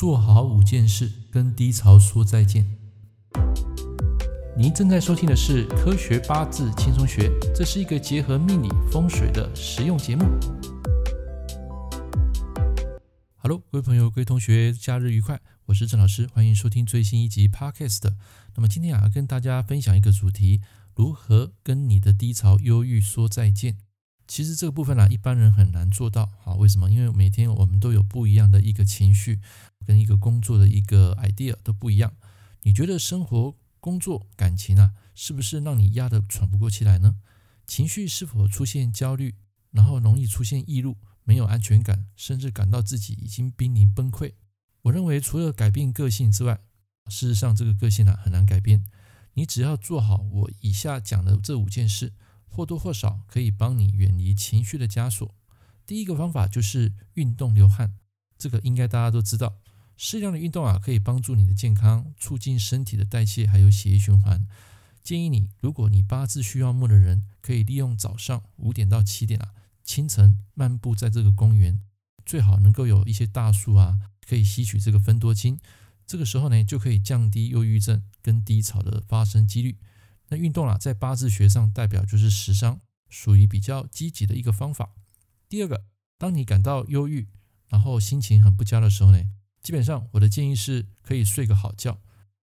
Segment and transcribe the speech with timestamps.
[0.00, 2.64] 做好五件事，跟低潮说再见。
[4.56, 10.24] 您正在收听的是《科学八字轻松学》，这是一个结合命理风水的实用节目。
[13.36, 15.38] Hello，各位朋友、各位同学，假日愉快！
[15.66, 18.10] 我是郑老师，欢迎收听最新一集 Podcast。
[18.54, 20.62] 那么今天啊，要跟大家分享一个主题：
[20.94, 23.76] 如何跟你的低潮、忧郁说再见。
[24.30, 26.30] 其实这个部分呢、一般人很难做到。
[26.38, 26.88] 好，为什么？
[26.88, 29.40] 因为每天我们都有不一样的一个情绪，
[29.84, 32.12] 跟一个工作的一个 idea 都不一样。
[32.62, 37.16] 你觉得生活、工作、感情啊，是不是让你压得喘不过气来呢？
[37.66, 39.34] 情绪是否出现焦虑，
[39.72, 44.34] 然后容易出现易怒、没有安全感，甚至感到自己已经濒临崩溃？
[44.82, 46.60] 我认为，除了改变个性之外，
[47.08, 48.84] 事实上这个个性啊很难改变。
[49.34, 52.12] 你只要做好我以下讲的这五件事。
[52.50, 55.34] 或多或少可以帮你远离情绪的枷锁。
[55.86, 57.94] 第一个方法就是运动流汗，
[58.36, 59.56] 这个应该大家都知道。
[59.96, 64.46] 适量的运动啊，可以帮助你的健康，促进身体的代谢，还有血液循环。
[65.02, 69.52] 建议你，如果你八字需要木的人，可以利用早上五点到七点啊，
[69.84, 71.80] 清晨漫步在这个公园，
[72.24, 75.58] 最好能够有一些大树啊，可以吸取这个芬多精。
[76.06, 79.76] 这个时候呢，就可以降低忧郁症跟低潮的发生几率。
[80.30, 84.94] 那运动啊，在八字学上代表就是食伤，属于比较积极的一个方法。
[85.48, 85.84] 第二个，
[86.16, 87.28] 当你感到忧郁，
[87.68, 89.22] 然后心情很不佳的时候呢，
[89.60, 92.00] 基本上我的建议是可以睡个好觉，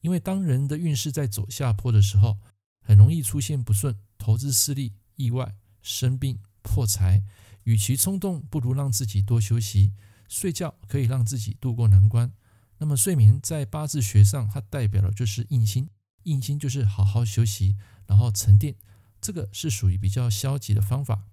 [0.00, 2.38] 因为当人的运势在走下坡的时候，
[2.80, 7.22] 很容易出现不顺、投资失利、意外、生病、破财。
[7.64, 9.92] 与其冲动，不如让自己多休息，
[10.28, 12.32] 睡觉可以让自己度过难关。
[12.78, 15.88] 那么睡眠在八字学上，它代表的就是印星。
[16.24, 17.76] 印星就是好好休息，
[18.06, 18.74] 然后沉淀，
[19.20, 21.24] 这个是属于比较消极的方法。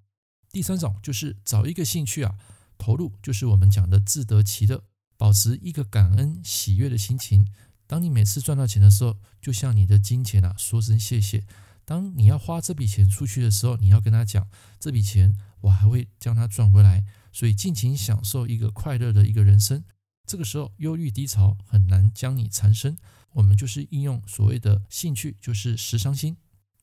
[0.50, 2.36] 第三种就是找一个兴趣啊，
[2.78, 4.84] 投入，就是我们讲的自得其乐，
[5.16, 7.46] 保持一个感恩喜悦的心情。
[7.86, 11.44] 当你每次赚到钱的时候，就向你的金钱啊说声谢谢。
[11.84, 14.48] 当你要花这笔钱出去的时候，你要跟他讲，
[14.78, 17.04] 这笔钱我还会将它赚回来。
[17.32, 19.84] 所以尽情享受一个快乐的一个人生。
[20.26, 22.98] 这个时候，忧郁低潮很难将你缠身。
[23.32, 26.36] 我们就是应用所谓的兴趣，就是食伤心。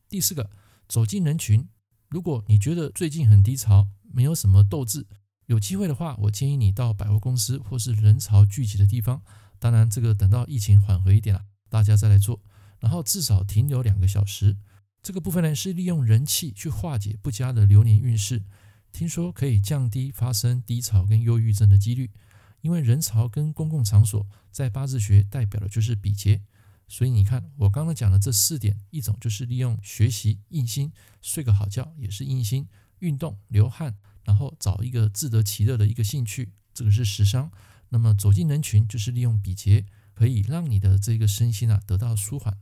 [0.07, 0.49] 第四个，
[0.87, 1.67] 走进人群。
[2.07, 5.07] 如果你觉得最近很低潮，没有什么斗志，
[5.47, 9.21] 有机会的话，我建议你到百货公司或是人潮聚集的地方。
[9.59, 12.41] 当然，这个等到疫情缓和一点了，大家再来做。
[12.79, 14.57] 然后至少停留两个小时。
[15.01, 18.43] 这个部分呢，是利用人气去化解不佳的流年运势。
[18.91, 22.11] 听说可以降低发生低潮跟忧郁症的几率。
[22.65, 26.41] 因为人潮跟公共场所在八字学代表的就是比劫，
[26.87, 32.67] 所以你看我刚刚讲的这四点，一种就是利用学习印心，睡个好觉也是印心，
[32.97, 37.51] 运动流汗，然后找一个自得其乐的一个兴趣，这个是食伤。
[37.89, 42.57] 那么走进人群就是利用比劫，可以让你的这个身心啊得到舒缓。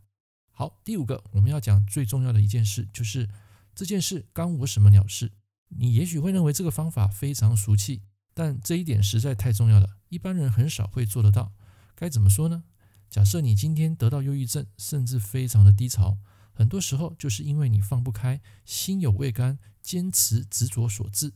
[0.51, 3.29] 好，第五个我们要讲最重要的一件事，就是
[3.73, 5.31] 这件事干我什么鸟事？
[5.69, 8.01] 你也许会认为这个方法非常俗气。
[8.33, 11.53] 但这一点实在太重要了，一般人很少会做得到。
[11.95, 12.63] 该怎么说呢？
[13.09, 16.17] 假设你今天得到忧郁症，甚至非常的低潮，
[16.51, 21.33] 很多时候就是因为你放不开，心有未甘，坚持执着所致。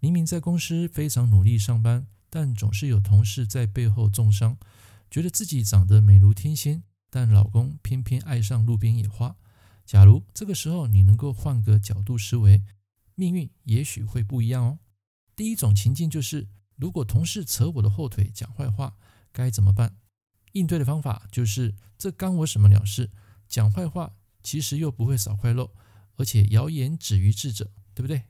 [0.00, 4.58] 明明在公司非常努力上班，但总是有同事在背后中伤，
[5.10, 9.36] 觉得自己长得美如天仙，但老公偏偏爱上路边野花。
[9.86, 12.62] 假如这个时候你能够换个角度思维，
[13.14, 14.78] 命运也许会不一样哦。
[15.40, 18.98] 第一种情境就是，如果同事扯我的后腿讲坏话，
[19.32, 19.96] 该怎么办？
[20.52, 23.10] 应对的方法就是，这干我什么鸟事？
[23.48, 25.70] 讲坏话其实又不会少块肉，
[26.16, 28.24] 而且谣言止于智者，对不对？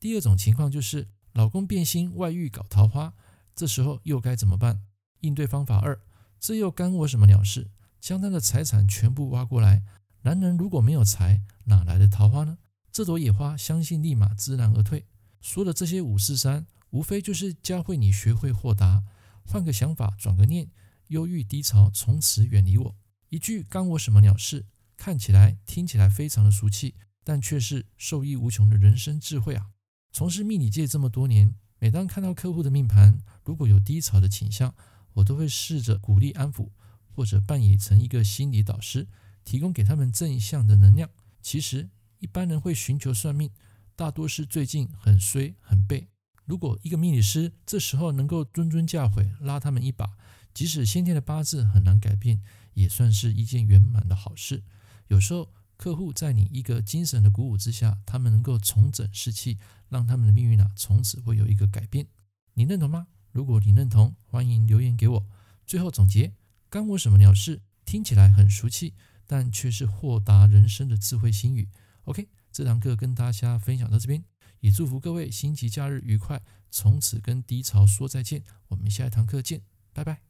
[0.00, 3.14] 第二种情况就是，老公变心外遇搞桃花，
[3.54, 4.82] 这时候又该怎么办？
[5.20, 6.00] 应对方法二，
[6.40, 7.70] 这又干我什么鸟事？
[8.00, 9.84] 将他的财产全部挖过来，
[10.22, 12.58] 男人如果没有财，哪来的桃花呢？
[12.90, 15.06] 这朵野花相信立马知难而退。
[15.46, 19.04] 说的这些五四三，无非就是教会你学会豁达，
[19.44, 20.68] 换个想法，转个念，
[21.06, 22.96] 忧郁低潮从此远离我。
[23.28, 24.66] 一句干我什么鸟事？
[24.96, 29.68] 看起来、听起来非常的俗气，但却是受益无穷的人生智慧啊！
[30.10, 34.74] 从事命理界这么多年，每当看到客户的命盘如果有低潮的倾向，
[35.12, 36.70] 我都会试着鼓励安抚，
[37.14, 39.06] 或者扮演成一个心理导师，
[39.44, 41.08] 提供给他们正向的能量。
[41.40, 41.88] 其实
[42.18, 43.52] 一般人会寻求算命。
[43.96, 46.08] 大多是最近很衰很背。
[46.44, 50.18] 如果一个命理师这时候能够谆谆教诲，拉他们一把，
[50.52, 52.42] 即使先天的八字很难改变，
[52.74, 54.62] 也算是一件圆满的好事。
[55.08, 59.58] 有时候客户在你一个精神的鼓舞之下，他们能够重整士气，
[59.88, 62.06] 让他们的命运啊从此会有一个改变。
[62.52, 63.06] 你认同吗？
[63.32, 65.26] 如果你认同，欢迎留言给我。
[65.66, 66.34] 最后总结：
[66.68, 67.62] 干我什么鸟事？
[67.86, 68.92] 听起来很俗气，
[69.26, 71.70] 但却是豁达人生的智慧心语。
[72.04, 74.24] OK，这堂课跟大家分享到这边，
[74.60, 78.44] 也祝福各位星期假日愉快，从此跟低潮说再见。
[78.68, 79.60] 我们下一堂课见，
[79.92, 80.22] 拜拜。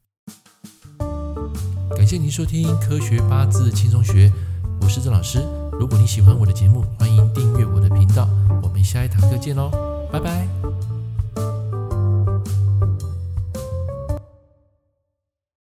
[1.97, 4.29] 感谢您收听《科学八字轻松学》，
[4.81, 5.39] 我是郑老师。
[5.79, 8.29] 如果你喜欢我的节目，欢迎订阅我的频道。
[8.61, 9.71] 我们下一堂课见喽，
[10.13, 10.76] 拜拜。